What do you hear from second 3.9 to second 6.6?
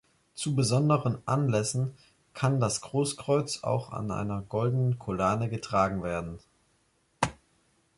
an einer goldenen Collane getragen werden.